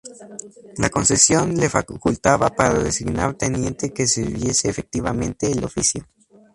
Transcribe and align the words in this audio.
La 0.77 0.89
concesión 0.89 1.55
le 1.55 1.69
facultaba 1.69 2.49
para 2.49 2.73
designar 2.79 3.35
teniente 3.35 3.93
que 3.93 4.07
sirviese 4.07 4.67
efectivamente 4.67 5.51
el 5.51 5.63
oficio. 5.63 6.07